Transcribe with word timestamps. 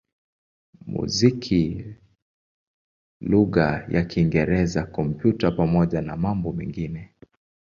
muziki 0.93 1.63
lugha 3.31 3.67
ya 3.93 4.01
Kiingereza, 4.09 4.81
Kompyuta 4.95 5.51
pamoja 5.51 6.01
na 6.01 6.15
mambo 6.17 6.51
mengine. 6.53 7.11